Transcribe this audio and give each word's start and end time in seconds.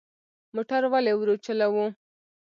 موټر 0.55 0.81
ولې 0.91 1.13
ورو 1.15 1.35
چلوو؟ 1.45 1.85